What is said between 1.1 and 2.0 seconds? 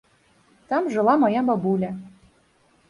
мая бабуля.